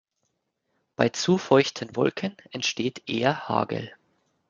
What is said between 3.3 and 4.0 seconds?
Hagel.